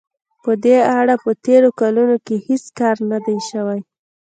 په 0.43 0.51
دې 0.63 0.77
اړه 0.99 1.15
په 1.23 1.31
تېرو 1.45 1.69
کلونو 1.79 2.15
کې 2.25 2.35
هېڅ 2.47 2.63
کار 2.79 2.95
نه 3.11 3.17
دی 3.25 3.37
شوی. 3.49 3.79